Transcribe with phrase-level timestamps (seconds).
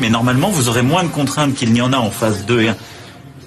[0.00, 2.68] Mais normalement, vous aurez moins de contraintes qu'il n'y en a en phase 2 et
[2.68, 2.76] 1.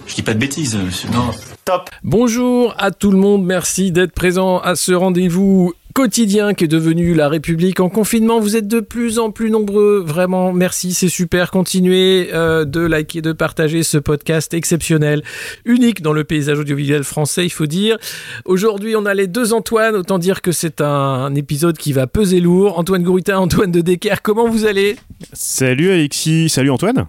[0.05, 1.09] Je dis pas de bêtises, monsieur.
[1.09, 1.31] Non.
[1.63, 1.89] Top.
[2.03, 7.13] Bonjour à tout le monde, merci d'être présent à ce rendez-vous quotidien qui est devenu
[7.13, 8.39] la République en confinement.
[8.39, 11.51] Vous êtes de plus en plus nombreux, vraiment merci, c'est super.
[11.51, 15.23] Continuez euh, de liker, de partager ce podcast exceptionnel,
[15.65, 17.97] unique dans le paysage audiovisuel français, il faut dire.
[18.45, 22.39] Aujourd'hui, on a les deux Antoine, autant dire que c'est un, épisode qui va peser
[22.39, 22.77] lourd.
[22.77, 24.95] Antoine Gouritin, Antoine de Decker, comment vous allez?
[25.33, 27.07] Salut Alexis, salut Antoine.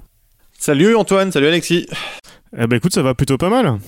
[0.58, 1.86] Salut Antoine, salut Alexis.
[2.56, 3.78] Eh ben écoute, ça va plutôt pas mal.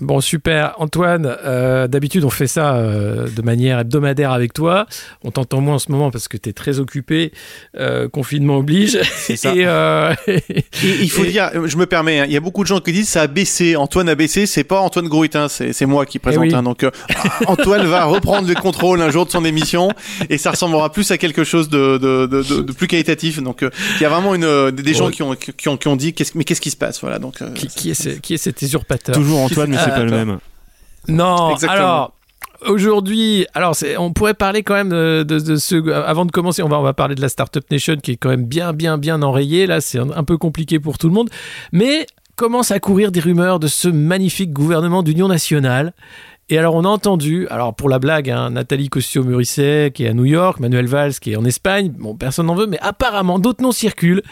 [0.00, 0.74] Bon, super.
[0.78, 4.86] Antoine, euh, d'habitude, on fait ça euh, de manière hebdomadaire avec toi.
[5.24, 7.32] On t'entend moins en ce moment parce que tu es très occupé.
[7.78, 8.98] Euh, confinement oblige.
[9.02, 9.54] C'est ça.
[9.54, 9.60] Et,
[10.82, 13.10] il faut dire, je me permets, hein, il y a beaucoup de gens qui disent
[13.10, 13.76] ça a baissé.
[13.76, 16.46] Antoine a baissé, c'est pas Antoine Grouitin, c'est moi qui présente.
[16.48, 16.62] Eh hein.
[16.62, 16.86] donc,
[17.46, 19.90] Antoine va reprendre le contrôle un jour de son émission
[20.30, 23.42] et ça ressemblera plus à quelque chose de, de, de, de plus qualitatif.
[23.42, 26.14] Donc, il y a vraiment une, des gens qui, ont, qui, ont, qui ont dit,
[26.34, 27.00] mais qu'est-ce qui se passe?
[27.02, 29.14] Voilà, donc, qui, qui, est qui est cet usurpateur?
[29.14, 30.38] Toujours Antoine, mais pas le même.
[31.08, 32.14] Non, alors.
[32.66, 35.90] Aujourd'hui, alors on pourrait parler quand même de, de, ce.
[35.92, 38.28] Avant de commencer, on va, on va parler de la Startup Nation qui est quand
[38.28, 39.66] même bien, bien, bien enrayée.
[39.66, 41.30] Là, c'est un, peu compliqué pour tout le monde.
[41.72, 45.94] Mais commence à courir des rumeurs de ce magnifique gouvernement d'union nationale.
[46.52, 50.14] Et alors, on a entendu, alors pour la blague, hein, Nathalie Cossio-Murisset qui est à
[50.14, 53.62] New York, Manuel Valls qui est en Espagne, bon, personne n'en veut, mais apparemment d'autres
[53.62, 54.22] noms circulent.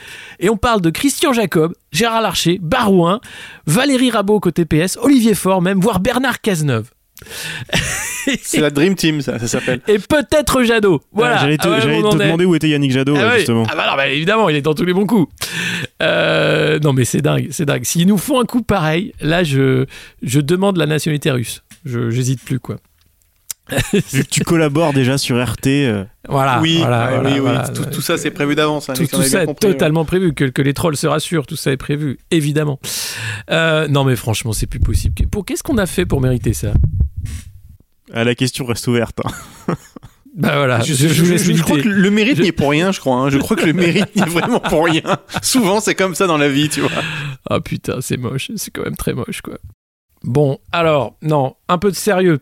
[0.40, 3.20] Et on parle de Christian Jacob, Gérard Larcher, Barouin,
[3.66, 6.90] Valérie Rabault côté PS, Olivier Faure même, voire Bernard Cazeneuve.
[8.42, 9.80] C'est la Dream Team, ça, ça s'appelle.
[9.86, 11.00] Et peut-être Jadot.
[11.12, 11.38] Voilà.
[11.38, 13.64] j'allais te, ah demander où était Yannick Jadot, ah justement.
[13.70, 15.32] Ah bah non, bah évidemment, il est dans tous les bons coups.
[16.02, 17.84] Euh, non, mais c'est dingue, c'est dingue.
[17.84, 19.86] S'ils nous font un coup pareil, là, je,
[20.22, 21.62] je demande la nationalité russe.
[21.84, 22.76] Je j'hésite plus quoi.
[24.12, 25.66] Vu que tu collabores déjà sur RT.
[25.66, 26.04] Euh.
[26.28, 26.60] Voilà.
[26.60, 27.50] Oui, voilà, oui, oui.
[27.92, 28.88] Tout, ça, c'est prévu d'avance.
[28.88, 30.32] Hein, tout, ça est totalement prévu.
[30.32, 32.80] Que, que, les trolls se rassurent, tout ça est prévu, évidemment.
[33.50, 35.14] Euh, non, mais franchement, c'est plus possible.
[35.30, 36.72] Pour qu'est-ce qu'on a fait pour mériter ça?
[38.12, 39.18] Ah, La question reste ouverte.
[39.24, 39.74] Hein.
[40.36, 43.16] Bah voilà, je, je, crois que le mérite n'est pour rien, je crois.
[43.16, 43.30] Hein.
[43.30, 45.02] Je crois que le mérite n'est vraiment pour rien.
[45.42, 47.02] Souvent, c'est comme ça dans la vie, tu vois.
[47.50, 48.52] Ah putain, c'est moche.
[48.54, 49.58] C'est quand même très moche, quoi.
[50.24, 52.40] Bon, alors, non, un peu de sérieux.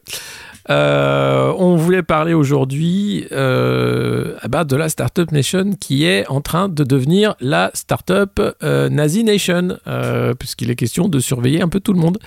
[0.69, 6.41] Euh, on voulait parler aujourd'hui euh, ah bah, de la Startup Nation qui est en
[6.41, 11.69] train de devenir la Startup euh, Nazi Nation, euh, puisqu'il est question de surveiller un
[11.69, 12.19] peu tout le monde.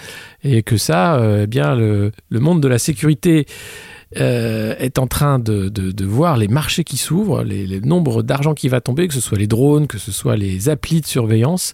[0.44, 3.46] Et que ça, eh bien, le, monde de la sécurité
[4.16, 8.70] est en train de, de, voir les marchés qui s'ouvrent, les, les, nombres d'argent qui
[8.70, 11.74] va tomber, que ce soit les drones, que ce soit les applis de surveillance.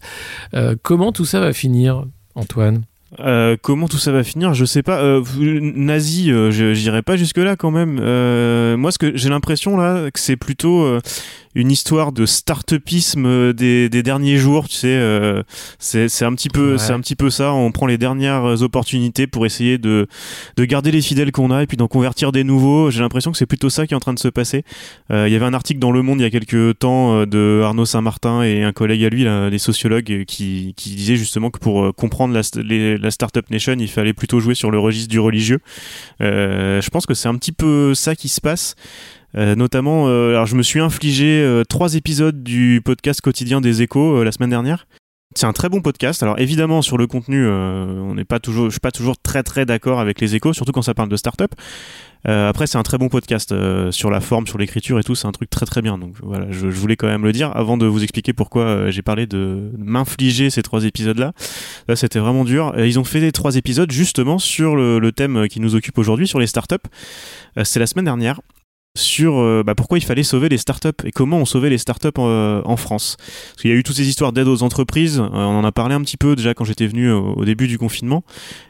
[0.81, 2.85] comment tout ça va finir, Antoine?
[3.19, 4.99] Euh, comment tout ça va finir, je sais pas.
[4.99, 5.23] Euh,
[5.61, 7.95] nazi, euh, j'irai pas jusque là quand même.
[8.75, 10.99] moi, ce que j'ai l'impression là, que c'est plutôt
[11.55, 14.88] une histoire de start-upisme des, des, derniers jours, tu sais.
[14.89, 15.41] Euh,
[15.79, 17.53] c'est un petit peu, c'est un petit peu ça.
[17.53, 20.07] On prend les dernières opportunités pour essayer de,
[20.57, 22.91] de garder les fidèles qu'on a et puis d'en convertir des nouveaux.
[22.91, 24.63] J'ai l'impression que c'est plutôt ça qui est en train de se passer.
[25.11, 27.25] Euh, il y avait un article dans Le Monde il y a quelques temps euh,
[27.25, 31.51] de Arnaud Saint-Martin et un collègue à lui, là, les sociologues, qui, qui disaient justement
[31.51, 35.09] que pour comprendre la, les, la startup nation, il fallait plutôt jouer sur le registre
[35.09, 35.59] du religieux.
[36.19, 38.75] je pense que c'est un petit peu ça qui se passe.
[39.38, 43.81] Euh, notamment, euh, alors je me suis infligé euh, trois épisodes du podcast quotidien des
[43.81, 44.88] échos la semaine dernière.
[45.35, 46.23] C'est un très bon podcast.
[46.23, 49.66] Alors évidemment sur le contenu, on n'est pas toujours, je suis pas toujours très très
[49.66, 51.51] d'accord avec les échos, surtout quand ça parle de start-up.
[52.23, 53.53] après c'est un très bon podcast
[53.91, 55.97] sur la forme, sur l'écriture et tout, c'est un truc très très bien.
[55.97, 59.28] Donc voilà, je, voulais quand même le dire avant de vous expliquer pourquoi j'ai parlé
[59.28, 61.34] de m'infliger ces trois épisodes là.
[61.90, 62.73] Là c'était vraiment dur.
[62.78, 66.28] ils ont fait des trois épisodes justement sur le, le thème qui nous occupe aujourd'hui,
[66.28, 66.76] sur les startups.
[67.61, 68.40] c'est la semaine dernière
[68.95, 72.07] sur euh, bah, pourquoi il fallait sauver les startups et comment on sauvait les startups
[72.17, 73.17] euh, en France.
[73.19, 75.71] Parce qu'il y a eu toutes ces histoires d'aide aux entreprises, euh, on en a
[75.71, 78.23] parlé un petit peu déjà quand j'étais venu au, début du confinement,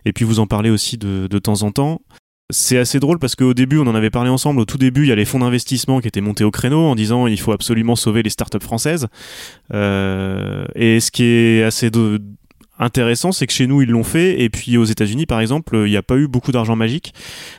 [0.03, 2.01] et puis vous en parlez aussi de, de temps en temps.
[2.51, 4.59] C'est assez drôle parce qu'au début, on en avait parlé ensemble.
[4.59, 6.93] Au tout début, il y a les fonds d'investissement qui étaient montés au créneau en
[6.93, 9.07] disant il faut absolument sauver les startups françaises.
[9.71, 11.89] et ce qui est assez
[12.79, 15.89] intéressant, c'est que chez nous ils l'ont fait, et puis aux États-Unis par exemple, il
[15.89, 17.13] n'y a pas eu beaucoup d'argent magique,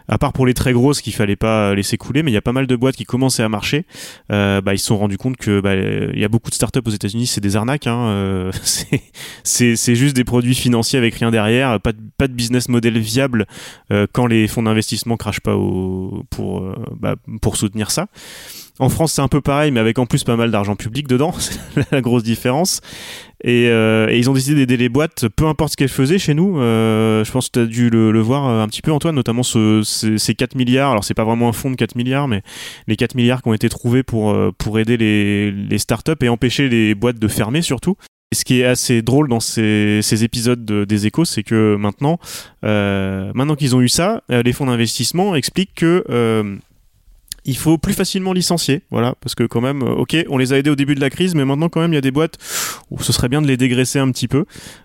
[0.09, 2.43] à part pour les très grosses qu'il fallait pas laisser couler, mais il y a
[2.43, 3.85] pas mal de boîtes qui commençaient à marcher.
[4.33, 6.81] Euh, bah, ils se sont rendus compte que bah, il y a beaucoup de startups
[6.85, 8.53] aux États-Unis, c'est des arnaques, hein, euh,
[9.43, 13.47] c'est juste des produits financiers avec rien derrière, pas de, pas de business model viable
[13.93, 18.09] euh, quand les fonds d'investissement crachent pas au, pour euh, bah, pour soutenir ça.
[18.79, 21.33] En France, c'est un peu pareil, mais avec en plus pas mal d'argent public dedans.
[21.39, 22.81] C'est la grosse différence.
[23.45, 26.35] Et, euh, et, ils ont décidé d'aider les boîtes, peu importe ce qu'elles faisaient chez
[26.35, 26.59] nous.
[26.59, 29.83] Euh, je pense que tu as dû le, voir un petit peu, Antoine, notamment ce,
[29.83, 30.91] ces, ces 4 milliards.
[30.91, 32.43] Alors, c'est pas vraiment un fonds de 4 milliards, mais
[32.87, 36.69] les 4 milliards qui ont été trouvés pour, euh, pour aider les, startups et empêcher
[36.69, 37.97] les boîtes de fermer surtout.
[38.33, 42.19] Et ce qui est assez drôle dans ces, épisodes de, des échos, c'est que maintenant,
[42.65, 46.57] euh, maintenant qu'ils ont eu ça, euh, les fonds d'investissement expliquent que euh,
[47.47, 50.59] il faut plus facilement licencier, voilà, parce que quand même, euh, ok, on les a
[50.59, 52.39] aidés au début de la crise, mais maintenant quand même, il y a des boîtes
[52.91, 54.45] où ce serait bien de les dégraisser un petit peu.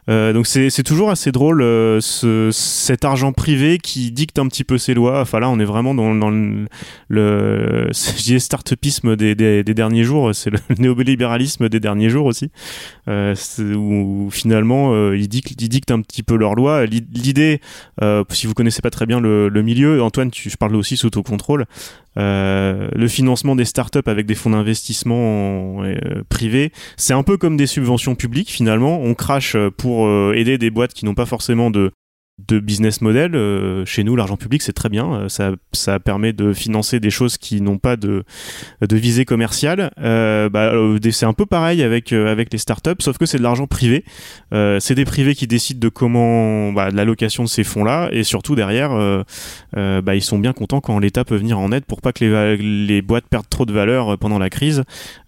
[0.09, 4.63] Euh, donc c'est toujours assez drôle euh, ce, cet argent privé qui dicte un petit
[4.63, 5.21] peu ses lois.
[5.21, 6.67] Enfin là, on est vraiment dans, le,
[7.07, 12.51] le start-upisme des, des, derniers jours, c'est le néolibéralisme des derniers jours aussi,
[13.07, 16.85] où, finalement ils, dictent, ils dictent un petit peu leurs lois.
[16.85, 17.59] L'idée,
[18.29, 21.65] si vous connaissez pas très bien le, milieu, Antoine, je parle aussi sous autocontrôle.
[22.17, 22.50] Euh,
[22.93, 27.67] le financement des startups avec des fonds d'investissement euh, privés, c'est un peu comme des
[27.67, 28.99] subventions publiques finalement.
[29.01, 31.91] On crache pour euh, aider des boîtes qui n'ont pas forcément de,
[32.47, 33.35] de business model.
[33.35, 35.13] Euh, chez nous, l'argent public, c'est très bien.
[35.13, 38.23] Euh, ça, permet de financer des choses qui n'ont pas de,
[38.81, 39.91] de visée commerciale.
[39.99, 40.73] Euh, bah,
[41.11, 44.03] c'est un peu pareil avec, avec les startups, sauf que c'est de l'argent privé.
[44.51, 48.55] c'est des privés qui décident de comment bah, de l'allocation de ces fonds-là, et surtout
[48.55, 48.91] derrière,
[49.73, 52.57] bah, ils sont bien contents quand l'État peut venir en aide pour pas que les,
[52.57, 54.83] les boîtes perdent trop de valeur pendant la crise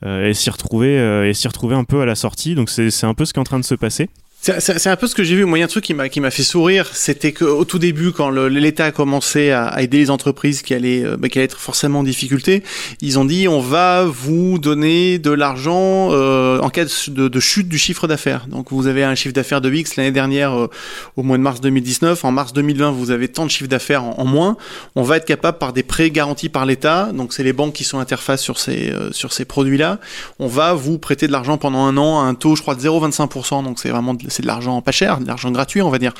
[0.05, 2.55] et s'y retrouver, et s'y retrouver un peu à la sortie.
[2.55, 4.09] Donc c'est un peu ce qui est en train de se passer.
[4.43, 5.45] C'est un peu ce que j'ai vu.
[5.45, 7.79] Moi, il y a un truc qui m'a qui m'a fait sourire, c'était qu'au tout
[7.79, 11.45] début, quand l'État a commencé à, à, aider les entreprises qui allaient bah, qui allaient
[11.45, 12.61] être forcément en difficulté,
[12.99, 17.69] ils ont dit on va vous donner de l'argent euh, en cas de, de, chute
[17.69, 18.47] du chiffre d'affaires.
[18.49, 20.69] Donc vous avez un chiffre d'affaires de X l'année dernière euh,
[21.15, 22.25] au mois de mars 2019.
[22.25, 24.57] En mars 2020, vous avez tant de chiffre d'affaires en, en, moins.
[24.95, 27.11] On va être capable par des prêts garantis par l'État.
[27.13, 29.99] Donc c'est les banques qui sont interface sur ces euh, sur ces produits-là.
[30.39, 32.81] On va vous prêter de l'argent pendant un an à un taux, je crois, de
[32.81, 33.63] 0,25%.
[33.63, 36.13] Donc c'est vraiment de c'est de l'argent pas cher, de l'argent gratuit, on va dire.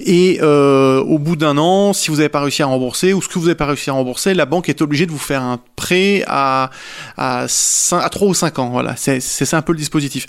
[0.00, 3.28] Et euh, au bout d'un an, si vous n'avez pas réussi à rembourser ou ce
[3.28, 5.60] que vous n'avez pas réussi à rembourser, la banque est obligée de vous faire un
[5.76, 6.70] prêt à
[7.16, 8.70] à, 5, à 3 ou 5 ans.
[8.70, 10.26] Voilà, c'est ça un peu le dispositif.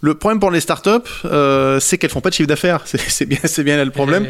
[0.00, 0.90] Le problème pour les startups,
[1.24, 2.84] euh, c'est qu'elles font pas de chiffre d'affaires.
[3.08, 4.28] C'est bien, c'est bien là le problème.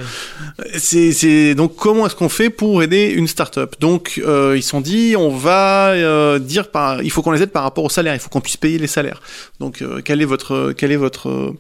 [0.77, 3.77] C'est donc comment est-ce qu'on fait pour aider une startup?
[3.81, 7.51] Donc euh, ils sont dit, on va euh, dire par, il faut qu'on les aide
[7.51, 8.15] par rapport au salaire.
[8.15, 9.21] Il faut qu'on puisse payer les salaires.
[9.61, 11.55] Donc quel est votre, quel est votre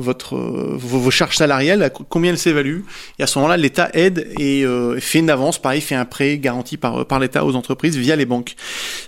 [0.00, 2.84] votre vos, vos, charges salariales, combien elles s'évaluent.
[3.18, 6.38] Et à ce moment-là, l'État aide et euh, fait une avance, pareil, fait un prêt
[6.38, 8.54] garanti par, par l'État aux entreprises via les banques.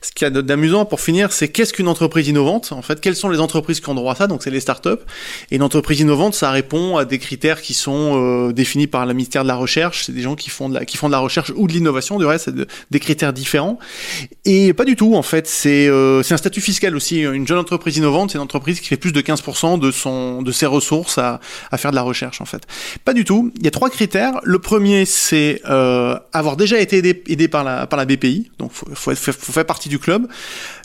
[0.01, 2.73] Ce qu'il y a d'amusant pour finir, c'est qu'est-ce qu'une entreprise innovante?
[2.73, 4.27] En fait, quelles sont les entreprises qui ont droit à ça?
[4.27, 4.91] Donc, c'est les startups.
[5.51, 9.15] Et une entreprise innovante, ça répond à des critères qui sont euh, définis par le
[9.15, 10.05] ministère de la Recherche.
[10.05, 12.19] C'est des gens qui font de la, qui font de la recherche ou de l'innovation.
[12.19, 13.79] Du reste, de, des critères différents.
[14.45, 15.47] Et pas du tout, en fait.
[15.47, 17.21] C'est euh, un statut fiscal aussi.
[17.21, 20.53] Une jeune entreprise innovante, c'est une entreprise qui fait plus de 15% de, son, de
[20.53, 21.41] ses ressources ressources à,
[21.77, 22.67] faire de la recherche en fait.
[23.05, 23.53] Pas du tout.
[23.57, 24.41] Il y a trois critères.
[24.43, 28.73] Le premier, c'est euh, avoir déjà été aidé, aidé, par, la, par la BPI, donc
[28.73, 30.27] faut, faut, faut faire partie du club.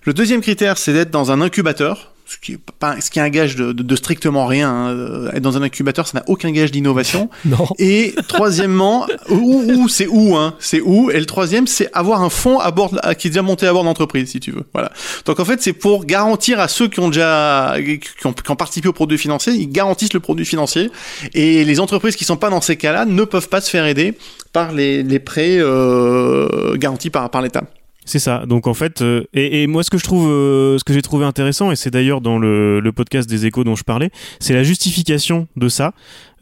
[0.06, 3.22] Le deuxième critère, c'est d'être dans un incubateur ce qui est pas, ce qui est
[3.22, 4.70] un gage de, de, de strictement rien.
[4.70, 5.30] Hein.
[5.34, 7.30] Être dans un incubateur, ça n'a aucun gage d'innovation.
[7.80, 11.10] Et troisièmement, où, où c'est où, hein, c'est où.
[11.10, 13.86] Et le troisième, c'est avoir un fonds à bord, qui est déjà monté à bord
[13.86, 14.66] d'entreprise, si tu veux.
[14.74, 14.92] Voilà.
[15.26, 18.56] Donc en fait, c'est pour garantir à ceux qui ont déjà, qui ont, qui ont,
[18.56, 20.92] participé au produit financier, ils garantissent le produit financier.
[21.34, 24.18] Et les entreprises qui sont pas dans ces cas-là ne peuvent pas se faire aider
[24.52, 27.64] par les, les prêts euh, garantis par, par l'État.
[28.08, 28.46] C'est ça.
[28.46, 31.26] Donc en fait, euh, et, moi ce que je trouve, euh, ce que j'ai trouvé
[31.26, 34.64] intéressant, et c'est d'ailleurs dans le, le, podcast des échos dont je parlais, c'est la
[34.64, 35.94] justification de ça.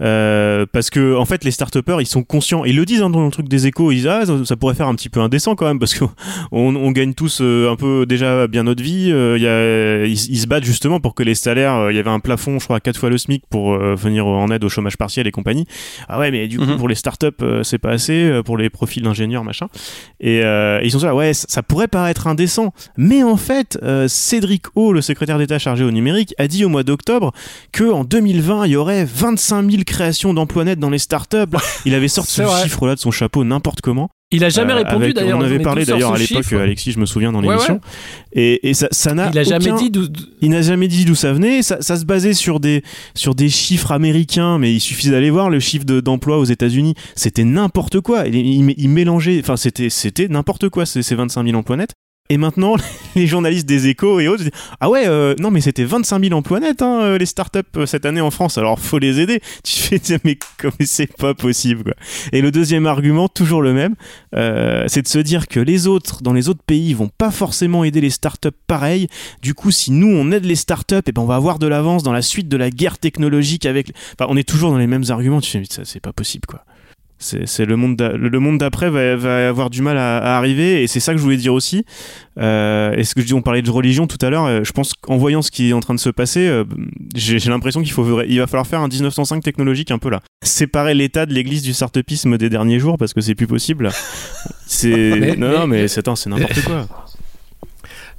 [0.02, 2.66] Euh, parce que en fait les start ils sont conscients.
[2.66, 3.92] Ils le disent hein, dans le truc des échos.
[3.92, 6.10] Ils disent ah, ça, ça, pourrait faire un petit peu indécent quand même parce qu'on
[6.52, 9.12] on gagne tous euh, un peu déjà bien notre vie.
[9.12, 12.10] Euh, y a, ils, ils, se battent justement pour que les salaires il y avait
[12.10, 14.98] un plafond je crois à quatre fois le SMIC pour venir en aide au chômage
[14.98, 15.66] partiel et compagnie.
[16.10, 16.78] Ah ouais mais du coup mm -hmm.
[16.78, 19.68] pour les startups c'est pas assez pour les profils d'ingénieurs machin.
[20.20, 20.42] Et
[20.84, 22.74] ils sont là ouais ça pourrait paraître indécent.
[22.98, 26.84] Mais en fait Cédric O le secrétaire d'État chargé au numérique a dit au mois
[26.84, 27.32] d'octobre
[27.72, 31.38] que en 2020 il y aurait 25 000 créations d'emplois nets dans les startups.
[31.86, 34.10] Il avait sorti ce chiffre-là de son chapeau n'importe comment.
[34.32, 35.38] Il a jamais répondu d'ailleurs.
[35.38, 37.80] On avait parlé d'ailleurs à l'époque, Alexis, je me souviens dans l'émission.
[38.34, 39.30] Et, et, ça, n'a.
[39.32, 40.08] Il a jamais dit d'où.
[40.42, 41.62] Il n'a jamais dit d'où ça venait.
[41.62, 45.50] Ça, ça, se basait sur des sur des chiffres américains, mais il suffisait d'aller voir
[45.50, 46.96] le chiffre d'emploi aux États-Unis.
[47.16, 48.28] C'était n'importe quoi.
[48.28, 49.40] Il, il, mélangeait.
[49.40, 51.94] Enfin, c'était c'était n'importe quoi ces, ces 25 000 emplois nets.
[52.30, 52.76] Et maintenant,
[53.16, 56.34] les journalistes des échos et autres disent Ah ouais, euh, non, mais c'était 25 000
[56.36, 59.42] emplois nets, hein, euh, les startups euh, cette année en France, alors faut les aider.
[59.64, 61.94] Tu fais Mais comme c'est pas possible, quoi.
[62.32, 63.96] Et le deuxième argument, toujours le même,
[64.34, 68.02] c'est de se dire que les autres, dans les autres pays, vont pas forcément aider
[68.02, 69.08] les startups pareil.
[69.42, 71.68] Du coup, si nous, on aide les startups, et eh ben on va avoir de
[71.68, 73.92] l'avance dans la suite de la guerre technologique avec.
[74.14, 75.42] Enfin, on est toujours dans les mêmes arguments.
[75.42, 76.64] Tu fais Mais ça, c'est pas possible, quoi
[77.18, 81.14] c'est le monde le monde d'après va, avoir du mal à, arriver et c'est ça
[81.14, 81.86] que je voulais dire aussi.
[82.38, 84.74] Euh, et ce que je dis on parlait de religion tout à l'heure euh, je
[84.74, 86.66] pense qu'en voyant ce qui est en train de se passer euh,
[87.16, 90.20] j'ai l'impression qu'il faut il va falloir faire un 1905 technologique un peu là.
[90.44, 93.90] Séparer l'état de l'église du startupisme des derniers jours parce que c'est plus possible.
[94.68, 96.88] C'est non, non mais c'est n'importe quoi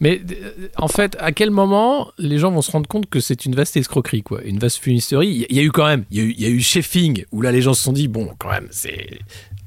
[0.00, 3.47] mais euh, en fait, à quel moment les gens vont se rendre compte que c'est
[3.47, 5.47] une vaste escroquerie, quoi, une vaste fumisterie?
[5.49, 7.75] Il y, a eu quand même, il y a eu, Chefing, où là les gens
[7.75, 9.19] se sont dit, bon, quand même, c'est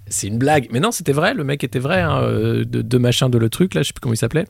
[0.10, 0.68] c'est une blague.
[0.72, 3.50] Mais non, c'était vrai, le mec était vrai, hein, euh, de, de, machin de le
[3.50, 4.46] truc, là, je sais plus comment il s'appelait.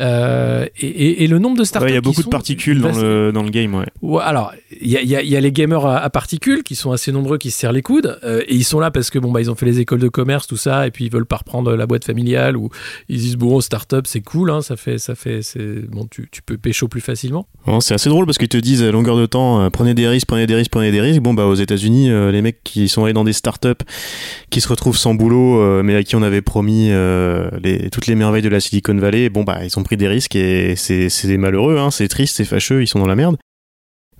[0.00, 1.88] Euh, et, le nombre de startups.
[1.88, 3.86] Il y a beaucoup de particules dans le, dans le game, ouais.
[4.02, 7.38] ouais alors, il y a, y a, les gamers à, particules qui sont assez nombreux,
[7.38, 8.18] qui se serrent les coudes.
[8.24, 10.08] Euh, et ils sont là parce que, bon, bah, ils ont fait les écoles de
[10.08, 12.70] commerce, tout ça, et puis ils veulent pas reprendre la boîte familiale, ou
[13.08, 15.40] ils disent, bon, startup, c'est cool, hein, ça fait, ça fait,
[15.90, 17.46] bon, tu, tu peux pécho plus facilement.
[17.80, 20.46] c'est assez drôle parce qu'ils te disent à longueur de temps, prenez des risques, prenez
[20.46, 21.20] des risques, prenez des risques.
[21.20, 23.84] Bon, bah, aux États-Unis, les mecs qui sont allés dans des startups
[24.50, 28.06] qui se retrouvent sans boulot, euh, mais à qui on avait promis euh, les, toutes
[28.06, 31.36] les merveilles de la Silicon Valley, bon bah ils ont pris des risques et c'est
[31.36, 33.36] malheureux, hein, c'est triste, c'est fâcheux, ils sont dans la merde.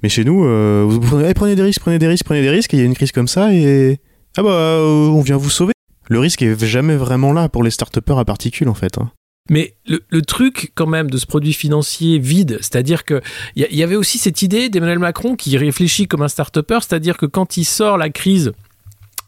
[0.02, 2.78] Mais chez nous, euh, vous prenez, des risques, prenez des risques, prenez des risques, il
[2.78, 3.98] y a une crise comme ça et
[4.36, 5.72] ah bah on vient vous sauver.
[6.08, 8.98] Le risque est jamais vraiment là pour les start à particules en fait.
[8.98, 9.10] Hein.
[9.50, 13.20] Mais le, truc quand même de ce produit financier vide, c'est-à-dire que
[13.56, 17.26] il y, avait aussi cette idée d'Emmanuel Macron qui réfléchit comme un start c'est-à-dire que
[17.26, 18.52] quand il sort la crise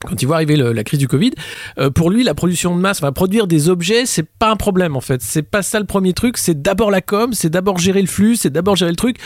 [0.05, 1.33] quand il voit arriver la crise du Covid,
[1.79, 4.97] euh, pour lui, la production de masse, enfin, produire des objets, c'est pas un problème
[4.97, 5.23] en fait.
[5.23, 6.37] C'est pas ça le premier truc.
[6.37, 9.17] C'est d'abord la com, c'est d'abord gérer le flux, c'est d'abord gérer le truc.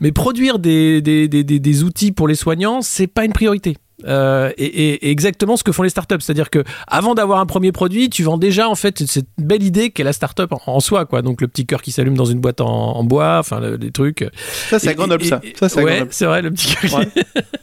[0.00, 3.76] Mais produire des, des, des, des outils pour les soignants, c'est pas une priorité.
[4.06, 8.10] Euh, et, exactement ce que font les startups, c'est-à-dire que avant d'avoir un premier produit,
[8.10, 11.22] tu vends déjà en fait cette belle idée qu'est la startup en, en soi, quoi.
[11.22, 14.24] Donc le petit cœur qui s'allume dans une boîte en, bois, enfin des trucs.
[14.70, 15.40] Ça c'est Grenoble, ça.
[15.58, 17.00] ça c'est ouais, c'est vrai le petit cœur.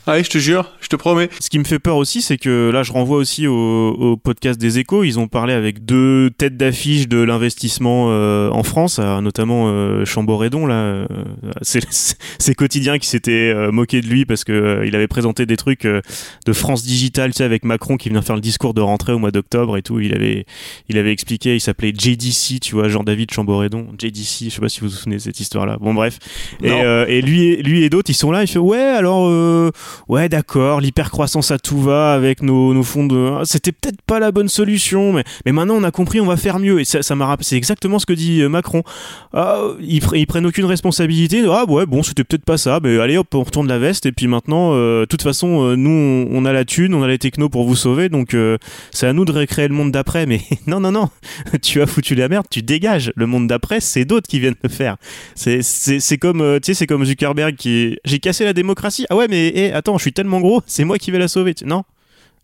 [0.07, 0.23] Ouais.
[0.23, 1.29] je te jure, je te promets.
[1.39, 4.79] Ce qui me fait peur aussi, c'est que là, je renvoie aussi au, podcast des
[4.79, 5.03] Échos.
[5.03, 10.05] Ils ont parlé avec deux têtes d'affiche de l'investissement euh, en France, euh, notamment euh,
[10.05, 11.07] Chamboredon là.
[11.61, 15.87] c'est quotidien qui s'était moqué de lui parce que il avait présenté des trucs
[16.45, 19.19] de France Digital, tu sais, avec Macron qui vient faire le discours de rentrée au
[19.19, 19.99] mois d'octobre et tout.
[19.99, 20.45] Il avait,
[20.89, 23.87] il avait expliqué, il s'appelait JDC, tu vois, Jean-David Chamboredon.
[23.99, 25.77] JDC, je sais pas si vous vous souvenez de cette histoire-là.
[25.79, 26.19] Bon, bref.
[26.63, 29.71] Et, euh, et, lui, lui et d'autres, ils sont là, il fait, ouais, alors, euh,
[30.07, 33.39] ouais, d'accord, l'hypercroissance à tout va avec nos, nos fonds de.
[33.39, 36.37] Ah, c'était peut-être pas la bonne solution, mais, mais maintenant on a compris, on va
[36.37, 36.79] faire mieux.
[36.79, 38.83] Et ça, ça m'a rappelé, c'est exactement ce que dit euh, Macron.
[39.33, 41.43] Ah, ils, ils, prennent aucune responsabilité.
[41.49, 44.05] Ah, ouais, bon, c'était peut-être pas ça, mais allez hop, on retourne la veste.
[44.05, 46.14] Et puis maintenant, de toute façon, nous, on,
[46.45, 48.57] a la thune, on a les technos pour vous sauver, donc euh,
[48.91, 50.25] c'est à nous de recréer le monde d'après.
[50.25, 51.09] Mais non, non, non,
[51.61, 53.11] tu as foutu la merde, tu dégages.
[53.15, 54.97] Le monde d'après, c'est d'autres qui viennent le faire.
[55.35, 59.05] C'est, c'est, comme, euh, tu sais, c'est comme Zuckerberg qui, j'ai cassé la démocratie.
[59.09, 61.53] Ah ouais, mais eh, attends, je suis tellement gros, c'est moi qui vais la sauver.
[61.65, 61.83] Non,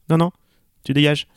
[0.09, 0.31] non, non,
[0.83, 1.27] tu dégages.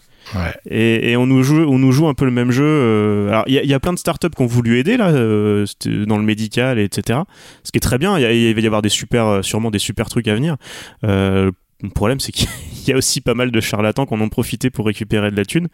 [0.70, 2.64] Et, on, nous joue, on nous joue un peu le même jeu.
[2.64, 6.22] Euh, alors, il y, a plein de startups qui ont voulu aider là, dans le
[6.22, 7.20] médical, etc.
[7.62, 8.18] Ce qui est très bien.
[8.18, 10.56] Il va y avoir des super, sûrement des super trucs à venir.
[11.04, 11.50] Euh,
[11.84, 12.48] le problème, c'est qu'il
[12.86, 15.44] y a aussi pas mal de charlatans qui en ont profité pour récupérer de la
[15.44, 15.68] thune.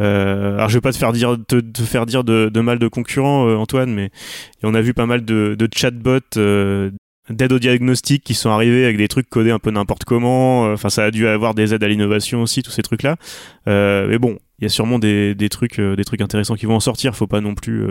[0.00, 3.48] Euh, alors, je vais pas te faire dire, te, faire dire de, mal de concurrents,
[3.48, 4.10] euh, Antoine, mais
[4.62, 6.90] on a vu pas mal de, de chatbots euh,
[7.30, 10.72] d'aide au diagnostic qui sont arrivés avec des trucs codés un peu n'importe comment.
[10.72, 13.16] Enfin, ça a dû avoir des aides à l'innovation aussi, tous ces trucs-là.
[13.66, 17.16] mais bon, il y a sûrement des, trucs, des trucs intéressants qui vont en sortir.
[17.16, 17.86] Faut pas non plus.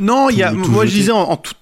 [0.00, 0.52] non, il y a.
[0.52, 1.56] moi, je disais en, en toute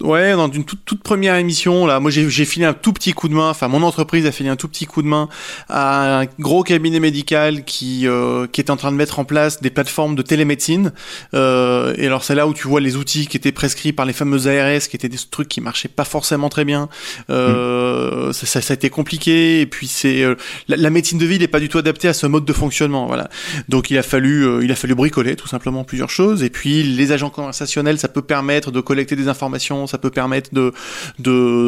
[0.00, 3.28] Ouais, dans une toute, toute première émission, là, moi j'ai filé un tout petit coup
[3.28, 5.28] de main, enfin mon entreprise a filé un tout petit coup de main
[5.68, 9.60] à un gros cabinet médical qui, euh, qui est en train de mettre en place
[9.60, 10.92] des plateformes de télémédecine.
[11.34, 14.12] Euh, et alors c'est là où tu vois les outils qui étaient prescrits par les
[14.12, 16.88] fameuses ARS, qui étaient des trucs qui marchaient pas forcément très bien.
[17.28, 18.32] Euh, mm.
[18.32, 20.34] ça, ça, ça, a été compliqué, et puis c'est euh,
[20.68, 23.06] la, médecine de ville n'est pas du tout adaptée à ce mode de fonctionnement.
[23.06, 23.28] Voilà.
[23.68, 26.42] Donc il a fallu, euh, il a fallu bricoler tout simplement plusieurs choses.
[26.42, 30.50] Et puis les agents conversationnels, ça peut permettre de collecter des informations ça peut permettre
[30.52, 30.72] de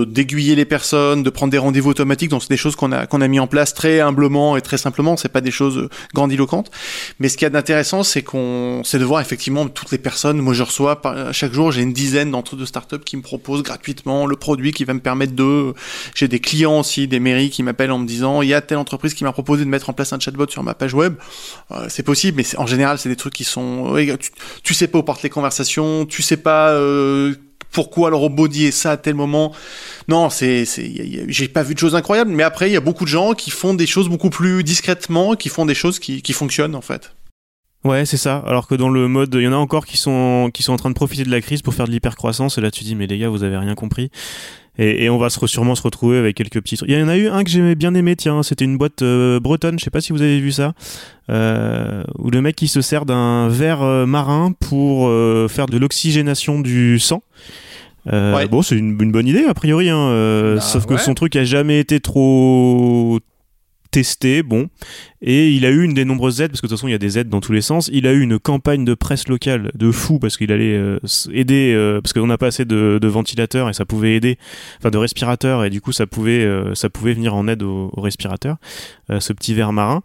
[0.04, 2.30] d'aiguiller les personnes, de prendre des rendez-vous automatiques.
[2.30, 4.78] Donc c'est des choses qu'on a qu'on a mis en place très humblement et très
[4.78, 5.16] simplement.
[5.16, 6.70] C'est pas des choses grandiloquentes.
[7.18, 10.38] Mais ce qu'il y a d'intéressant, c'est qu'on c'est de voir effectivement toutes les personnes.
[10.40, 11.00] Moi, je reçois
[11.32, 14.84] chaque jour, j'ai une dizaine d'entre de startups qui me proposent gratuitement le produit qui
[14.84, 15.74] va me permettre de.
[16.14, 18.78] J'ai des clients aussi, des mairies qui m'appellent en me disant il y a telle
[18.78, 21.14] entreprise qui m'a proposé de mettre en place un chatbot sur ma page web.
[21.70, 23.94] Euh, c'est possible, mais en général, c'est des trucs qui sont.
[23.96, 24.30] Tu,
[24.62, 26.70] tu, sais pas où partent les conversations, tu sais pas.
[26.70, 27.34] Euh,
[27.72, 29.52] pourquoi le robot dit ça à tel moment
[30.08, 30.64] Non, c'est,
[31.28, 33.50] j'ai pas vu de choses incroyables, mais après il y a beaucoup de gens qui
[33.50, 37.12] font des choses beaucoup plus discrètement, qui font des choses qui, qui fonctionnent en fait.
[37.84, 38.44] Ouais, c'est ça.
[38.46, 40.76] Alors que dans le mode, il y en a encore qui sont qui sont en
[40.76, 42.56] train de profiter de la crise pour faire de l'hypercroissance.
[42.56, 44.10] Et là, tu dis, mais les gars, vous avez rien compris.
[44.78, 46.88] Et, et on va se, sûrement se retrouver avec quelques petits trucs.
[46.88, 49.38] Il y en a eu un que j'ai bien aimé, tiens, c'était une boîte euh,
[49.38, 50.72] bretonne, je sais pas si vous avez vu ça,
[51.30, 55.76] euh, où le mec qui se sert d'un verre euh, marin pour euh, faire de
[55.76, 57.22] l'oxygénation du sang.
[58.12, 61.36] Euh, Bon, c'est une, une, bonne idée a priori, hein, bah, sauf que son truc
[61.36, 63.20] a jamais été trop
[63.92, 64.68] testé, bon,
[65.20, 66.94] et il a eu une des nombreuses aides, parce que de toute façon il y
[66.94, 69.70] a des aides dans tous les sens, il a eu une campagne de presse locale
[69.74, 70.98] de fou, parce qu'il allait euh,
[71.30, 74.38] aider, euh, parce qu'on n'a pas assez de, ventilateurs, et ça pouvait aider,
[74.78, 77.90] enfin de respirateurs, et du coup ça pouvait, euh, ça pouvait venir en aide aux,
[77.98, 78.56] respirateurs,
[79.20, 80.02] ce petit verre marin.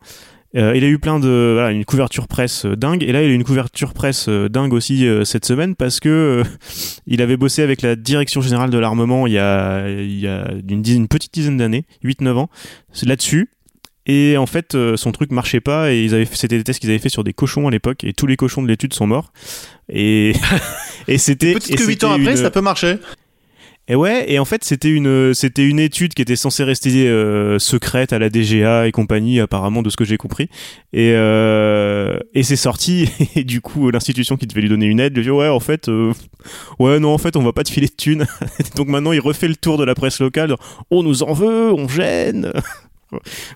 [0.54, 3.02] il a eu plein de voilà, une couverture presse dingue.
[3.04, 6.44] Et là il a eu une couverture presse dingue aussi cette semaine parce que
[7.08, 10.52] il avait bossé avec la direction générale de l'armement il y a il y a
[10.68, 12.50] une, dizaine, une petite dizaine d'années 8 9 ans
[13.04, 13.50] là-dessus
[14.08, 16.90] et en fait, euh, son truc marchait pas et ils avaient c'était des tests qu'ils
[16.90, 19.34] avaient fait sur des cochons à l'époque et tous les cochons de l'étude sont morts.
[19.90, 20.34] Et,
[21.08, 21.54] et c'était.
[21.54, 22.98] Peut-être que 8 ans après, ça peut marcher.
[23.90, 27.58] Et ouais, et en fait, c'était une, c'était une étude qui était censée rester euh,
[27.58, 30.50] secrète à la DGA et compagnie, apparemment, de ce que j'ai compris.
[30.92, 35.16] Et, euh, et c'est sorti, et du coup, l'institution qui devait lui donner une aide
[35.16, 36.12] lui dit Ouais, en fait, euh,
[36.80, 38.28] ouais, non, en fait, on va pas te filer de thunes.
[38.76, 40.54] Donc maintenant, il refait le tour de la presse locale.
[40.92, 42.52] On nous en veut, on gêne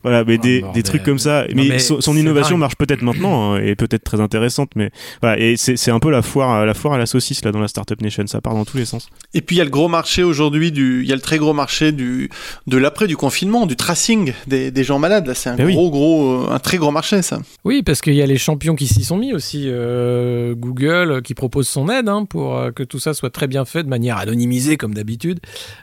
[0.04, 1.46] voilà, mais des, des, trucs comme ça.
[1.54, 4.92] mais, son, innovation marche peut-être maintenant hein, et peut-être très intéressante, mais
[5.22, 5.40] voilà.
[5.40, 8.02] Et c'est un peu la foire, la foire à la saucisse là dans la startup
[8.02, 8.26] nation.
[8.28, 9.10] Ça part dans tous les sens.
[9.34, 11.38] Et puis il y a le gros marché aujourd'hui du, il y a le très
[11.38, 12.30] gros marché du
[12.68, 15.28] de l'après du confinement, du tracing des, des gens malades.
[15.28, 17.40] Là, c'est un ben gros, gros, un très gros marché ça.
[17.64, 19.66] Oui, parce qu'il y a les champions qui s'y sont mis aussi.
[19.66, 23.48] Euh, Google euh, qui propose son aide hein, pour euh, que tout ça soit très
[23.48, 25.40] bien fait de manière anonymisée comme d'habitude,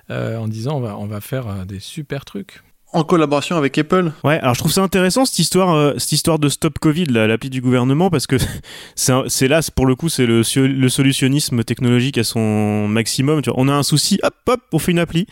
[0.08, 2.60] en disant on va on va faire des super trucs
[2.92, 4.12] en collaboration avec Apple.
[4.24, 7.50] Ouais, alors je trouve ça intéressant cette histoire, euh, cette histoire de stop Covid, l'appli
[7.50, 8.36] du gouvernement, parce que
[8.94, 13.42] c'est là, pour le coup, c'est le, le, solutionnisme technologique à son maximum.
[13.42, 15.26] Tu vois, on a un souci, hop, hop, on fait une appli.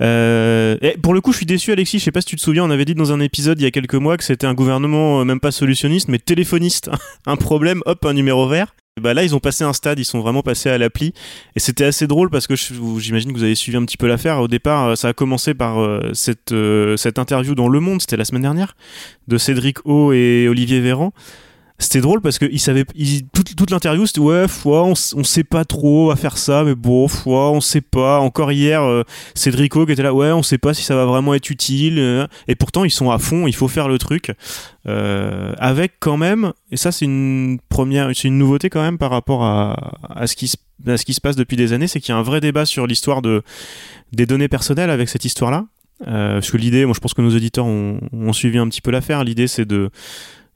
[0.00, 1.98] Euh, et pour le coup, je suis déçu, Alexis.
[1.98, 3.66] Je sais pas si tu te souviens, on avait dit dans un épisode il y
[3.66, 6.90] a quelques mois que c'était un gouvernement euh, même pas solutionniste, mais téléphoniste.
[7.26, 8.74] un problème, hop, un numéro vert.
[9.00, 11.14] Bah là, ils ont passé un stade, ils sont vraiment passés à l'appli.
[11.56, 14.38] Et c'était assez drôle parce que j'imagine que vous avez suivi un petit peu l'affaire.
[14.38, 18.00] Au départ, euh, ça a commencé par euh, cette, euh, cette interview dans Le Monde,
[18.00, 18.76] c'était la semaine dernière,
[19.26, 21.12] de Cédric O et Olivier Véran
[21.84, 22.84] c'était drôle parce que il savait
[23.32, 27.50] toute, l'interview c'était ouais on, on sait pas trop à faire ça mais bon foi
[27.50, 28.18] on sait pas.
[28.18, 29.02] Encore hier euh,
[29.34, 32.26] Cédrico qui était là ouais on sait pas si ça va vraiment être utile euh,
[32.48, 34.32] et pourtant ils sont à fond il faut faire le truc.
[34.86, 39.10] Euh, avec quand même et ça c'est une première c'est une nouveauté quand même par
[39.10, 40.48] rapport à, ce qui
[41.14, 43.42] se passe depuis des années c'est qu'il y a un vrai débat sur l'histoire de
[44.12, 45.66] des données personnelles avec cette histoire là
[46.08, 48.90] euh, parce que l'idée moi je pense que nos auditeurs ont suivi un petit peu
[48.90, 49.24] l'affaire.
[49.24, 49.90] L'idée c'est de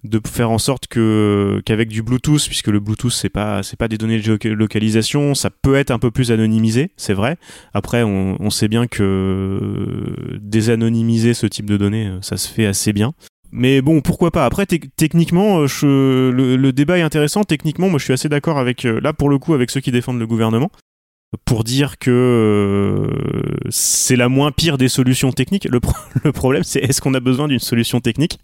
[0.05, 3.89] de faire en sorte que qu'avec du Bluetooth, puisque le Bluetooth c'est pas c'est pas
[3.89, 7.37] des données de localisation, ça peut être un peu plus anonymisé, c'est vrai.
[7.75, 12.93] Après, on, on, sait bien que désanonymiser ce type de données, ça se fait assez
[12.93, 13.13] bien.
[13.51, 14.45] Mais bon, pourquoi pas.
[14.45, 17.45] Après, techniquement, je, le, débat est intéressant.
[17.45, 20.19] Techniquement, moi, je suis assez d'accord avec là pour le coup avec ceux qui défendent
[20.19, 20.71] le gouvernement
[21.45, 25.67] pour dire que euh, c'est la moins pire des solutions techniques.
[25.71, 25.81] Le,
[26.25, 28.39] le problème, c'est est-ce qu'on a besoin d'une solution technique?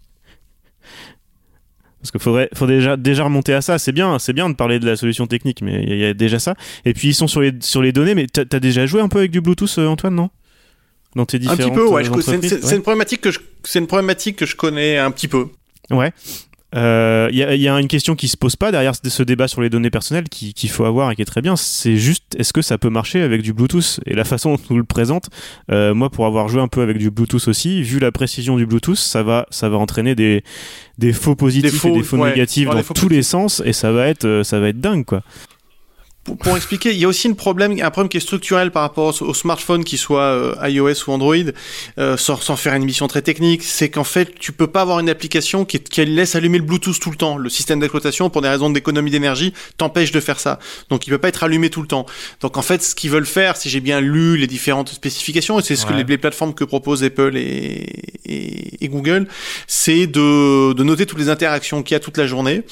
[2.05, 3.79] Parce qu'il faudrait, faudrait déjà, déjà remonter à ça.
[3.79, 6.37] C'est bien, c'est bien de parler de la solution technique, mais il y, a déjà
[6.37, 6.55] ça.
[6.85, 9.07] Et puis ils sont sur les, sur les données, mais t'as as déjà joué un
[9.07, 10.29] peu avec du Bluetooth, euh, Antoine, non?
[11.15, 12.07] Dans tes différentes Un petit peu, ouais.
[12.07, 15.47] Euh, c'est une problématique que je, c'est une problématique que je connais un petit peu.
[15.89, 16.11] Ouais.
[16.75, 19.61] Il euh, y, y, a une question qui se pose pas derrière ce débat sur
[19.61, 21.55] les données personnelles qu'il faut avoir et qui est très bien.
[21.55, 24.01] C'est juste est-ce que ça peut marcher avec du Bluetooth?
[24.05, 25.29] Et la façon dont on le présente,
[25.71, 28.65] euh, moi pour avoir joué un peu avec du Bluetooth aussi, vu la précision du
[28.65, 30.43] Bluetooth, ça va, ça va entraîner des,
[30.97, 34.25] des faux positifs et des faux négatifs dans tous les sens et ça va être,
[34.25, 35.23] euh, ça va être dingue quoi.
[36.25, 39.21] Pour, expliquer, il y a aussi une problème, un problème qui est structurel par rapport
[39.21, 41.35] au, smartphone, qui soit euh, iOS ou Android,
[41.99, 44.99] euh, sans, sans, faire une émission très technique, c'est qu'en fait, tu peux pas avoir
[44.99, 47.37] une application qui, qui, laisse allumer le Bluetooth tout le temps.
[47.37, 50.57] Le système d'exploitation, pour des raisons d'économie d'énergie, t'empêche de faire ça.
[50.89, 52.07] Donc, il peut pas être allumé tout le temps.
[52.41, 55.61] Donc, en fait, ce qu'ils veulent faire, si j'ai bien lu les différentes spécifications, et
[55.61, 57.85] c'est ce que les, plateformes que proposent Apple et,
[58.25, 59.27] et, et Google,
[59.67, 62.63] c'est de, de, noter toutes les interactions qu'il y a toute la journée.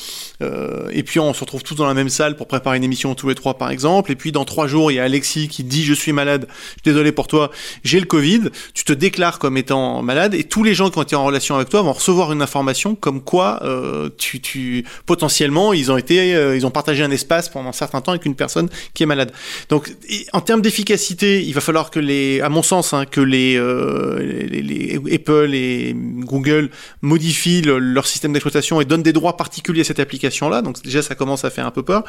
[0.41, 3.13] Euh, et puis, on se retrouve tous dans la même salle pour préparer une émission
[3.13, 5.63] tous les trois par exemple, et puis dans trois jours il y a Alexis qui
[5.63, 7.51] dit je suis malade, je suis désolé pour toi,
[7.83, 11.03] j'ai le Covid, tu te déclares comme étant malade, et tous les gens qui ont
[11.03, 15.73] été en relation avec toi vont recevoir une information comme quoi euh, tu, tu potentiellement
[15.73, 18.35] ils ont été, euh, ils ont partagé un espace pendant un certain temps avec une
[18.35, 19.31] personne qui est malade.
[19.69, 19.91] Donc
[20.31, 24.19] en termes d'efficacité, il va falloir que les, à mon sens, hein, que les, euh,
[24.49, 26.69] les, les, Apple et Google
[27.01, 30.61] modifient leur système d'exploitation et donnent des droits particuliers à cette application-là.
[30.61, 32.03] Donc déjà ça commence à faire un peu peur.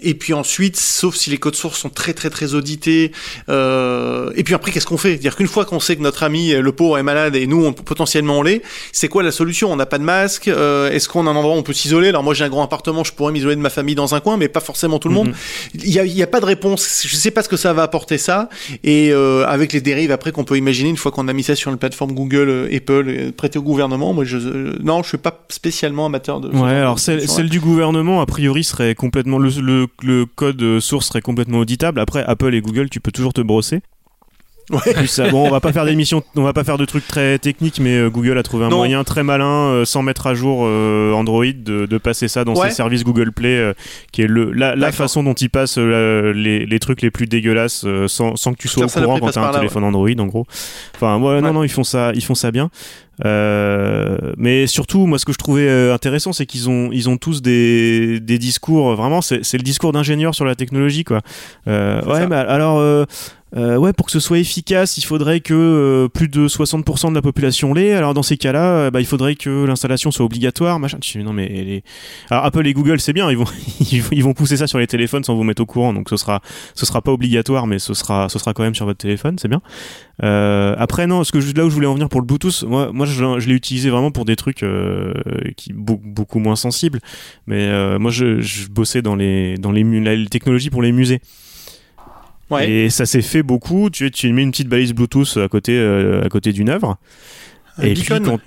[0.00, 3.12] Et puis ensuite, sauf si les codes sources sont très très très audités.
[3.48, 5.16] Euh, et puis après, qu'est-ce qu'on fait?
[5.16, 7.72] Dire qu'une fois qu'on sait que notre ami le pauvre est malade et nous on,
[7.72, 9.72] potentiellement on l'est, c'est quoi la solution?
[9.72, 10.48] On n'a pas de masque.
[10.48, 12.08] Euh, Est-ce qu'on a un endroit où on peut s'isoler?
[12.08, 14.36] Alors moi j'ai un grand appartement, je pourrais m'isoler de ma famille dans un coin,
[14.36, 15.28] mais pas forcément tout le monde.
[15.28, 15.34] Mhm.
[15.74, 17.04] Il n'y a, y a, pas de réponse.
[17.06, 18.48] Je sais pas ce que ça va apporter ça.
[18.84, 21.54] Et euh, avec les dérives après qu'on peut imaginer une fois qu'on a mis ça
[21.54, 24.38] sur une plateforme Google, euh, Apple, euh, prêté au gouvernement, moi je
[24.82, 26.48] non, je suis pas spécialement amateur de.
[26.48, 30.47] Ouais, alors celle, celle du gouvernement a priori serait complètement le, le, le code
[30.80, 32.00] source serait complètement auditable.
[32.00, 33.82] Après, Apple et Google, tu peux toujours te brosser.
[34.70, 35.06] Ouais.
[35.06, 37.80] Ça, bon, on va pas faire d'émission, on va pas faire de trucs très techniques,
[37.80, 41.12] mais euh, Google a trouvé un moyen très malin, euh, sans mettre à jour euh,
[41.12, 43.74] Android, de, de, passer ça dans ses services Google Play,
[44.12, 47.86] qui est le, la, la façon dont ils passent les, les, trucs les plus dégueulasses
[48.06, 50.46] sans, sans que tu sois au courant quand t'as un téléphone Android, en gros.
[50.94, 52.70] Enfin, ouais, non, non, ils font ça, ils font ça bien.
[53.24, 57.42] Euh, mais surtout, moi, ce que je trouvais intéressant, c'est qu'ils ont, ils ont tous
[57.42, 58.94] des, des discours.
[58.94, 61.20] Vraiment, c'est le discours d'ingénieur sur la technologie, quoi.
[61.66, 63.06] Euh, ouais, mais alors,
[63.56, 67.14] euh, ouais, pour que ce soit efficace, il faudrait que euh, plus de 60% de
[67.14, 67.92] la population l'ait.
[67.92, 70.98] Alors dans ces cas-là, euh, bah, il faudrait que l'installation soit obligatoire, machin.
[71.16, 71.82] non mais les...
[72.30, 73.46] Alors, Apple et Google, c'est bien, ils vont
[74.12, 76.42] ils vont pousser ça sur les téléphones sans vous mettre au courant, donc ce sera
[76.74, 79.48] ce sera pas obligatoire, mais ce sera ce sera quand même sur votre téléphone, c'est
[79.48, 79.62] bien.
[80.20, 82.90] Après non, ce que je, là où je voulais en venir pour le Bluetooth, moi
[82.92, 84.64] moi je, je l'ai utilisé vraiment pour des trucs
[85.56, 87.00] qui beaucoup, moins sensibles,
[87.46, 91.20] mais moi je, je bossais dans les dans les, les technologies pour les musées.
[92.60, 93.90] Et ça s'est fait beaucoup.
[93.90, 96.96] Tu, tu mets une petite balise Bluetooth à côté, euh, à côté d'une œuvre.
[97.82, 98.40] et puis quand,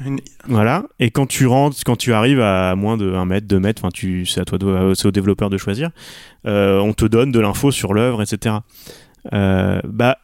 [0.47, 0.83] voilà.
[0.99, 3.91] Et quand tu rentres, quand tu arrives à moins de 1 mètre, 2 mètres, enfin,
[3.93, 4.57] tu, c'est à toi,
[4.95, 5.89] c'est au développeur de choisir.
[6.47, 8.55] Euh, on te donne de l'info sur l'œuvre, etc.
[9.33, 10.17] Euh, bah,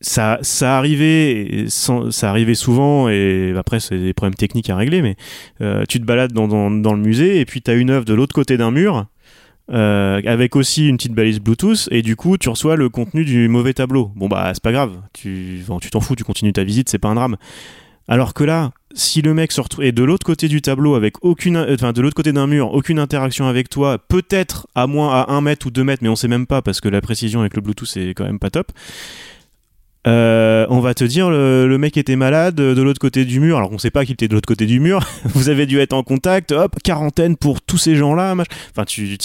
[0.00, 5.16] ça, arrivait, ça arrivait souvent, et après c'est des problèmes techniques à régler, mais
[5.88, 8.56] tu te balades dans, le musée et puis tu as une œuvre de l'autre côté
[8.56, 9.06] d'un mur
[9.72, 13.48] euh, avec aussi une petite balise Bluetooth et du coup tu reçois le contenu du
[13.48, 14.10] mauvais tableau.
[14.16, 17.08] Bon bah c'est pas grave, tu tu t'en fous, tu continues ta visite, c'est pas
[17.08, 17.36] un drame.
[18.08, 21.24] Alors que là, si le mec se retrouve est de l'autre côté du tableau avec
[21.24, 25.30] aucune, enfin de l'autre côté d'un mur, aucune interaction avec toi, peut-être à moins à
[25.32, 27.54] 1 mètre ou 2 mètres, mais on sait même pas parce que la précision avec
[27.54, 28.72] le Bluetooth c'est quand même pas top.
[30.06, 33.58] Euh, on va te dire le, mec était malade de l'autre côté du mur.
[33.58, 35.06] Alors on sait pas qu'il était de l'autre côté du mur.
[35.24, 36.52] Vous avez dû être en contact.
[36.52, 38.34] Hop, quarantaine pour tous ces gens-là.
[38.34, 39.16] Enfin, tu,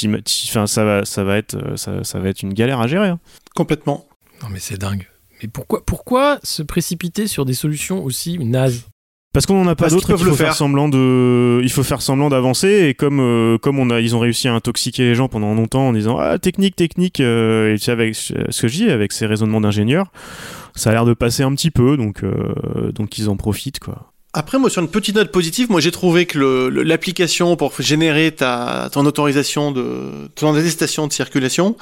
[0.49, 3.09] enfin, ça va, ça va être, ça, ça, va être une galère à gérer.
[3.09, 3.19] Hein.
[3.55, 4.05] Complètement.
[4.41, 5.07] Non mais c'est dingue.
[5.41, 8.83] Mais pourquoi, pourquoi se précipiter sur des solutions aussi nazes
[9.35, 10.53] parce qu'on n'en a pas d'autres, il faut faire.
[10.53, 14.19] semblant de, il faut faire semblant d'avancer et comme euh, comme on a, ils ont
[14.19, 17.83] réussi à intoxiquer les gens pendant longtemps en disant ah technique technique euh, et tu
[17.83, 20.09] sais, avec ce que je dis avec ces raisonnements d'ingénieurs,
[20.75, 24.13] ça a l'air de passer un petit peu donc euh, donc ils en profitent quoi.
[24.37, 28.89] Après, moi, sur une petite note positive, moi, j'ai trouvé que l'application pour générer ta,
[28.91, 31.77] ton autorisation de, ton attestation de circulation,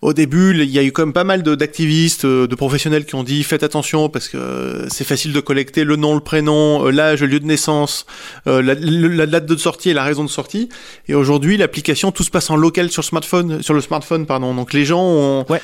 [0.00, 3.14] au début, il y a eu quand même pas mal d'activistes, euh, de, professionnels qui
[3.14, 6.90] ont dit faites attention parce que c'est facile de collecter le nom, le prénom, euh,
[6.90, 8.06] l'âge, le lieu de naissance,
[8.46, 10.70] euh, la, la, date de sortie et la raison de sortie.
[11.08, 14.54] Et aujourd'hui, l'application, tout se passe en local sur smartphone, sur le smartphone, pardon.
[14.54, 15.60] Donc les gens ont, ouais.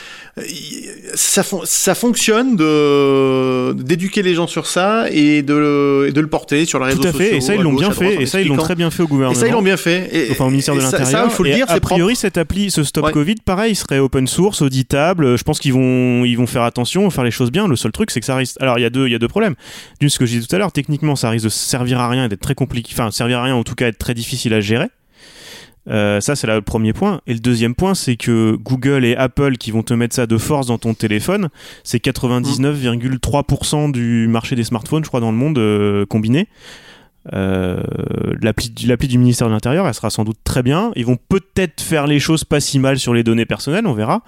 [1.15, 6.64] ça, ça fonctionne de d'éduquer les gens sur ça et de, et de le porter
[6.64, 8.49] sur la réseau Tout à fait, et ça ils l'ont bien fait, et ça ils
[8.49, 9.38] l'ont très bien fait au gouvernement.
[9.38, 10.09] Et ça ils l'ont bien fait.
[10.12, 11.09] Et, enfin au ministère de l'Intérieur.
[11.09, 14.27] Ça, il faut le dire, a priori cette appli, ce Stop Covid, pareil, serait open
[14.27, 15.38] source, auditable.
[15.38, 17.68] Je pense qu'ils vont, ils vont faire attention, faire les choses bien.
[17.68, 18.57] Le seul truc, c'est que ça risque.
[18.61, 19.55] Alors il y a deux, il y a deux problèmes.
[20.01, 22.25] D'une, ce que je disais tout à l'heure, techniquement, ça risque de servir à rien
[22.25, 22.90] et d'être très compliqué.
[22.92, 24.88] Enfin, servir à rien, en tout cas, être très difficile à gérer.
[25.88, 27.20] Euh, ça, c'est le premier point.
[27.27, 30.38] Et le deuxième point, c'est que Google et Apple qui vont te mettre ça de
[30.38, 31.49] force dans ton téléphone,
[31.83, 36.49] c'est 99,3% du marché des smartphones, je crois, dans le monde euh, combiné.
[37.33, 37.83] euh,
[38.42, 40.92] l'appli du ministère de l'Intérieur, elle sera sans doute très bien.
[40.97, 44.23] Ils vont peut-être faire les choses pas si mal sur les données personnelles, on verra.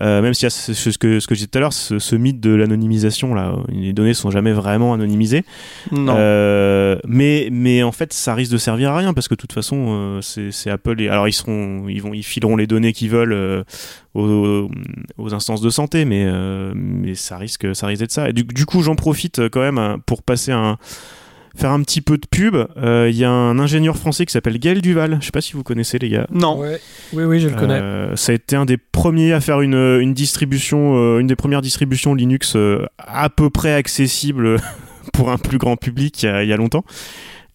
[0.00, 1.72] Euh, même s'il y a ce, ce, que, ce que je disais tout à l'heure,
[1.72, 5.44] ce, mythe de l'anonymisation, là, les données sont jamais vraiment anonymisées.
[5.92, 6.14] Non.
[6.16, 9.52] Euh, mais, mais en fait, ça risque de servir à rien parce que de toute
[9.52, 11.00] façon, c'est Apple.
[11.00, 13.64] Et, alors, ils seront, ils vont, ils fileront les données qu'ils veulent
[14.14, 14.70] aux,
[15.18, 16.26] aux, instances de santé, mais,
[16.74, 18.28] mais ça risque, ça risque d'être ça.
[18.28, 20.78] Et du, du coup, j'en profite quand même hein, pour passer un
[21.56, 22.54] faire un petit peu de pub.
[22.54, 25.18] Il euh, y a un ingénieur français qui s'appelle Gaël Duval.
[25.20, 26.26] Je sais pas si vous connaissez les gars.
[26.30, 26.60] Non.
[27.12, 27.74] Oui, oui, je le connais.
[27.74, 31.36] Euh, ça a été un des premiers à faire une, une distribution, euh, une des
[31.36, 32.56] premières distributions Linux
[32.98, 34.56] à peu près accessible
[35.12, 36.84] pour un plus grand public il y a, longtemps.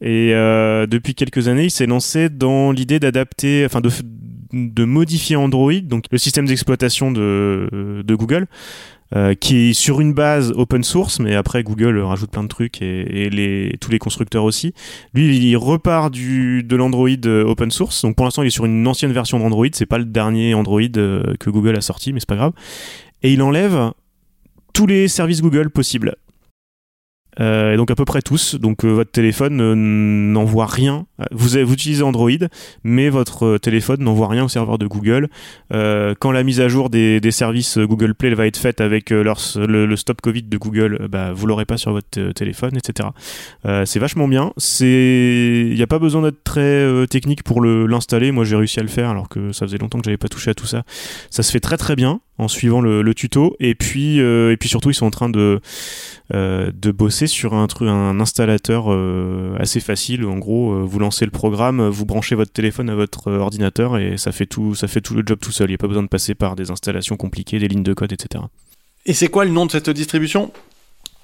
[0.02, 3.90] Et depuis quelques années, il s'est lancé dans l'idée d'adapter, enfin de,
[4.52, 8.48] de modifier Android, donc le système d'exploitation de, de Google,
[9.16, 12.82] euh, qui est sur une base open source, mais après Google rajoute plein de trucs
[12.82, 14.74] et, les, tous les constructeurs aussi.
[15.14, 18.02] Lui, il repart du, de l'Android euh, open source.
[18.02, 19.68] Donc pour l'instant, il est sur une ancienne version d'Android.
[19.74, 22.54] C'est pas le dernier Android euh, que Google a sorti, mais c'est pas grave.
[23.22, 23.92] Et il enlève
[24.74, 26.16] tous les services Google possibles.
[27.40, 28.56] Euh, donc à peu près tous.
[28.56, 31.06] Donc euh, votre téléphone euh, n'envoie rien.
[31.32, 32.30] Vous, vous utilisez Android,
[32.84, 35.30] mais votre téléphone n'envoie rien au serveur de Google.
[35.72, 39.40] quand la mise à jour des, des, services Google Play va être faite avec leur,
[39.56, 43.10] le, stop Covid de Google, bah, vous l'aurez pas sur votre téléphone, etc.
[43.86, 44.52] c'est vachement bien.
[44.82, 48.32] Il n'y a pas besoin d'être très technique pour l'installer.
[48.32, 50.52] Moi j'ai réussi à le faire alors que ça faisait longtemps que j'avais pas touché
[50.52, 50.84] à tout ça.
[51.30, 53.56] Ça se fait très très bien en suivant le, tuto.
[53.60, 55.62] Et puis, et puis surtout, ils sont en train de,
[56.32, 60.26] de bosser sur un, truc, un installateur euh, assez facile.
[60.26, 64.18] En gros, euh, vous lancez le programme, vous branchez votre téléphone à votre ordinateur et
[64.18, 65.70] ça fait tout, ça fait tout le job tout seul.
[65.70, 68.12] Il n'y a pas besoin de passer par des installations compliquées, des lignes de code,
[68.12, 68.44] etc.
[69.06, 70.52] Et c'est quoi le nom de cette distribution?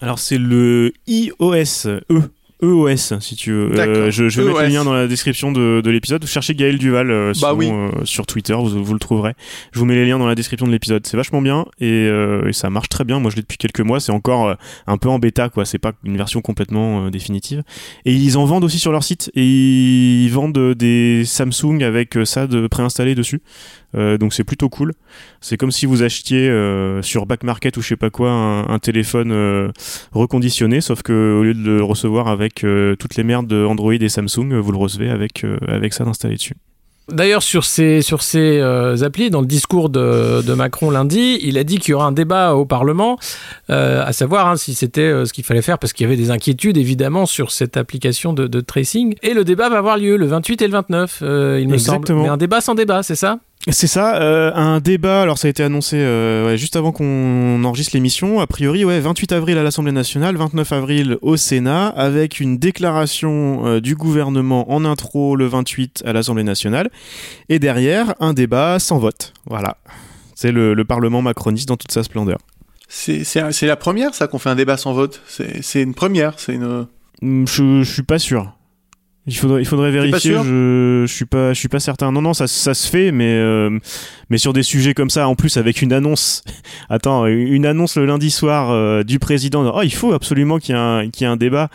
[0.01, 2.29] Alors c'est le iOS E
[2.61, 3.79] EOS, si tu veux.
[3.79, 6.25] Euh, je, je, vais mettre le lien dans la description de, de l'épisode.
[6.25, 9.33] Cherchez Gaël Duval euh, bah euh, sur Twitter, vous, vous, le trouverez.
[9.71, 11.05] Je vous mets les liens dans la description de l'épisode.
[11.07, 13.19] C'est vachement bien et, et, ça marche très bien.
[13.19, 13.99] Moi, je l'ai depuis quelques mois.
[14.01, 14.55] C'est encore
[14.87, 15.63] un peu en bêta, quoi.
[15.63, 17.63] C'est pas une version complètement définitive.
[18.05, 22.47] Et ils en vendent aussi sur leur site et ils vendent des Samsung avec ça
[22.47, 23.41] de préinstallé dessus.
[23.95, 24.93] Euh, donc c'est plutôt cool.
[25.41, 28.79] C'est comme si vous achetiez euh, sur Back Market ou je sais pas quoi un,
[28.79, 29.71] téléphone euh,
[30.11, 32.65] reconditionné, sauf que au lieu de le recevoir avec
[32.99, 36.55] toutes les merdes de Android et Samsung, vous le recevez avec, avec ça installé dessus.
[37.09, 38.61] D'ailleurs, sur ces, sur ces
[39.01, 42.11] applis, dans le discours de, de, Macron lundi, il a dit qu'il y aura un
[42.11, 43.17] débat au Parlement,
[43.67, 46.77] à savoir hein, si c'était ce qu'il fallait faire, parce qu'il y avait des inquiétudes
[46.77, 49.15] évidemment sur cette application de, de, tracing.
[49.23, 52.13] Et le débat va avoir lieu le 28 et le 29, il me semble.
[52.13, 53.39] Mais un débat sans débat, c'est ça?
[53.67, 57.93] C'est ça, euh, un débat, alors ça a été annoncé euh, juste avant qu'on enregistre
[57.93, 62.57] l'émission, a priori, ouais, 28 avril à l'Assemblée nationale, 29 avril au Sénat, avec une
[62.57, 66.89] déclaration euh, du gouvernement en intro le 28 à l'Assemblée nationale,
[67.49, 69.33] et derrière, un débat sans vote.
[69.45, 69.75] Voilà.
[70.35, 72.37] C'est le, Parlement macroniste dans toute sa splendeur.
[72.87, 75.21] C'est la première, ça, qu'on fait un débat sans vote?
[75.27, 76.87] C'est une première, c'est une...
[77.21, 78.53] Hmm, je, je suis pas sûr.
[79.29, 80.33] Il faudrait, il faudrait vérifier.
[80.33, 82.11] Je, je suis pas, je suis pas certain.
[82.11, 83.77] Non, non, ça, ça se fait, mais euh,
[84.31, 86.43] mais sur des sujets comme ça, en plus avec une annonce.
[86.89, 89.71] Attends, une annonce le lundi soir euh, du président.
[89.71, 91.69] Oh, il faut absolument qu'il y ait un, qu'il y ait un débat.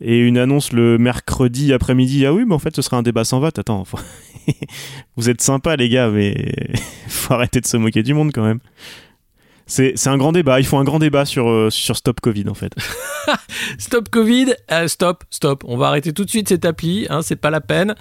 [0.00, 2.24] Et une annonce le mercredi après-midi.
[2.24, 3.58] Ah oui, mais en fait, ce sera un débat sans vote.
[3.58, 3.84] Attends,
[5.16, 6.54] vous êtes sympas les gars, mais
[7.08, 8.60] faut arrêter de se moquer du monde quand même.
[9.66, 10.60] C'est un grand débat.
[10.60, 12.72] Ils font un grand débat sur, euh, sur Stop Covid en fait.
[13.78, 15.64] stop Covid, euh, stop, stop.
[15.66, 17.06] On va arrêter tout de suite cette appli.
[17.08, 17.94] Hein, c'est pas la peine.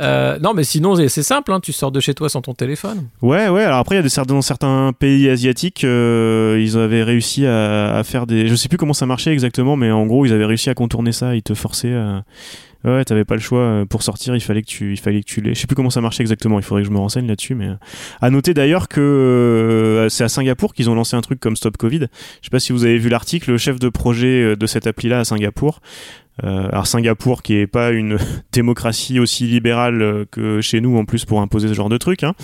[0.00, 1.52] Euh, non, mais sinon c'est simple.
[1.52, 3.08] Hein, tu sors de chez toi sans ton téléphone.
[3.20, 3.64] Ouais, ouais.
[3.64, 8.04] Alors après, il y a des, dans certains pays asiatiques, ils avaient réussi à, à,
[8.04, 8.48] faire des.
[8.48, 11.12] Je sais plus comment ça marchait exactement, mais en gros, ils avaient réussi à contourner
[11.12, 11.34] ça.
[11.34, 12.24] Ils te forçaient à
[12.84, 14.34] Ouais, t'avais pas le choix euh, pour sortir.
[14.34, 15.54] Il fallait que tu, il fallait que tu les.
[15.54, 16.58] Je sais plus comment ça marchait exactement.
[16.58, 17.54] Il faudrait que je me renseigne là-dessus.
[17.54, 17.74] Mais euh,
[18.20, 21.76] à noter d'ailleurs que euh, c'est à Singapour qu'ils ont lancé un truc comme Stop
[21.76, 22.06] Covid.
[22.40, 23.50] Je sais pas si vous avez vu l'article.
[23.50, 25.80] Le chef de projet de cette appli-là à Singapour.
[26.42, 28.16] alors Singapour qui est pas une
[28.52, 32.24] démocratie aussi libérale que chez nous en plus pour imposer ce genre de truc.
[32.24, 32.34] Hein.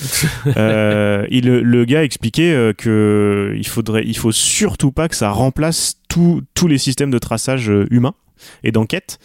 [1.30, 6.68] il, le gars expliquait que il faudrait, il faut surtout pas que ça remplace tous
[6.68, 8.14] les systèmes de traçage humains
[8.62, 9.18] et d'enquête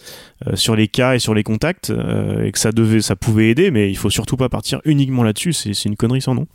[0.46, 3.50] euh, sur les cas et sur les contacts euh, et que ça devait ça pouvait
[3.50, 6.46] aider mais il faut surtout pas partir uniquement là-dessus c'est une connerie sans nom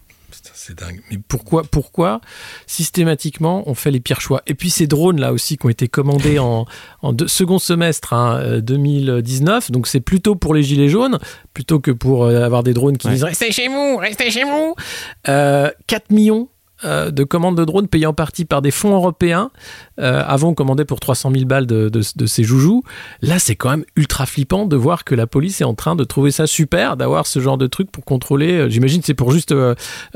[0.54, 1.02] c'est dingue.
[1.10, 2.20] Mais pourquoi, pourquoi
[2.66, 4.42] systématiquement on fait les pires choix?
[4.48, 6.66] Et puis ces drones là aussi qui ont été commandés en,
[7.02, 8.14] en second semestre
[8.62, 11.20] 2019, hein, donc c'est plutôt pour les gilets jaunes
[11.54, 14.76] plutôt que pour euh, avoir des drones qui disent restez chez vous, restez chez vous.
[15.24, 16.50] 4 millions
[16.84, 19.52] euh, de commandes de drones payées en partie par des fonds européens.
[20.00, 22.84] Euh, avant, on commandait pour 300 000 balles de, ces joujoux.
[23.22, 26.04] Là, c'est quand même ultra flippant de voir que la police est en train de
[26.04, 28.70] trouver ça super, d'avoir ce genre de truc pour contrôler.
[28.70, 29.54] J'imagine c'est pour juste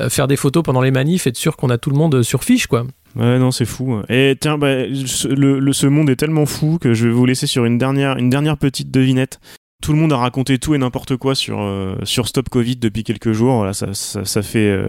[0.10, 2.68] faire des photos pendant les manifs, être sûr qu'on a tout le monde sur fiche,
[2.68, 2.86] quoi.
[3.16, 4.02] Ouais, non, c'est fou.
[4.10, 7.66] Et tiens, bah, le, ce monde est tellement fou que je vais vous laisser sur
[7.66, 9.40] une dernière, une dernière petite devinette
[9.82, 13.04] tout le monde a raconté tout et n'importe quoi sur euh, sur Stop Covid depuis
[13.04, 13.68] quelques jours.
[13.74, 14.88] Ça, fait euh,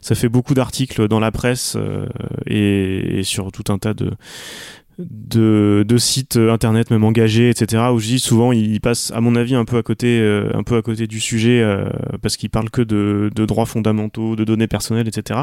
[0.00, 2.06] ça fait beaucoup d'articles dans la presse euh,
[2.46, 4.10] et, sur tout un tas de
[4.98, 9.34] de, de, sites internet même engagés etc où je dis souvent ils passent à mon
[9.36, 11.88] avis un peu à côté euh, un peu à côté du sujet euh,
[12.22, 15.40] parce qu'ils parlent que de, de, droits fondamentaux de données personnelles etc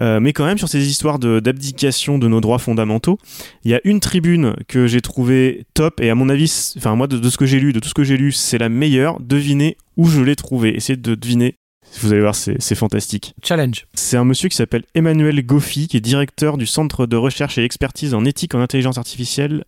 [0.00, 3.18] euh, mais quand même sur ces histoires d'abdication de, nos droits fondamentaux
[3.64, 7.06] il y a une tribune que j'ai trouvé top et à mon avis enfin moi
[7.06, 9.20] de, de ce que j'ai lu de tout ce que j'ai lu c'est la meilleure.
[9.20, 11.56] Devinez où je l'ai trouvé essayez de deviner
[12.00, 13.34] vous allez voir, c'est fantastique.
[13.42, 13.86] Challenge.
[13.94, 17.64] C'est un monsieur qui s'appelle Emmanuel Goffi, qui est directeur du Centre de recherche et
[17.64, 19.64] expertise en éthique en intelligence artificielle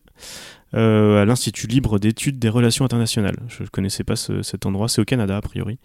[0.74, 3.36] euh, à l'Institut libre d'études des relations internationales.
[3.48, 5.78] Je ne connaissais pas cet endroit, c'est au Canada a priori.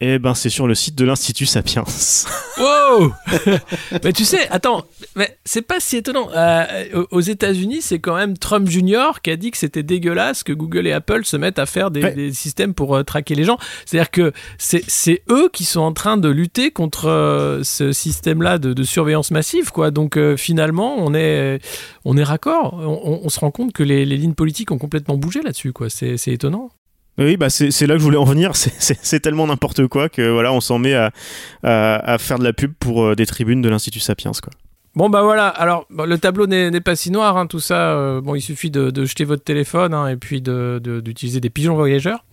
[0.00, 1.82] Eh ben, c'est sur le site de l'Institut Sapiens.
[2.58, 3.12] wow
[4.04, 4.84] Mais tu sais, attends,
[5.16, 6.28] mais c'est pas si étonnant.
[6.36, 9.20] Euh, aux États-Unis, c'est quand même Trump Jr.
[9.24, 12.32] qui a dit que c'était dégueulasse que Google et Apple se mettent à faire des,
[12.32, 13.58] systèmes pour euh, traquer les gens.
[13.86, 18.82] C'est-à-dire que c'est eux qui sont en train de lutter contre euh, ce système-là de,
[18.84, 19.90] surveillance massive, quoi.
[19.90, 21.60] Donc finalement, on est,
[22.04, 22.74] on est raccord.
[22.74, 25.90] On, se rend compte que les, les lignes politiques ont complètement bougé là-dessus, quoi.
[25.90, 26.70] C'est étonnant.
[27.18, 28.52] Oui, bah c'est là que je voulais en venir.
[28.56, 31.12] C'est tellement n'importe quoi que voilà, on s'en met à,
[31.62, 34.30] à, faire de la pub pour euh, des tribunes de l'Institut Sapiens.
[34.40, 34.52] Quoi.
[34.94, 37.92] Bon bah voilà, alors le tableau n'est pas si noir, hein, tout ça.
[37.92, 41.50] Euh, bon, il suffit de, de, jeter votre téléphone hein, et puis d'utiliser de, des
[41.50, 42.24] pigeons voyageurs.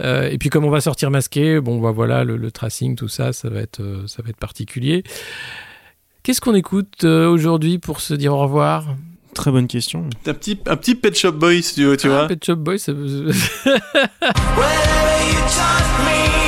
[0.00, 3.08] Euh, et puis comme on va sortir masqué, bon bah voilà, le, le tracing, tout
[3.08, 5.04] ça, ça va être, ça va être particulier.
[6.24, 8.84] Qu'est-ce qu'on écoute aujourd'hui pour se dire au revoir?
[9.38, 10.04] Très bonne question.
[10.26, 12.26] Un petit, un petit Pet Shop Boys, tu, tu ah, vois.
[12.26, 12.92] Pet Shop Boys, ça...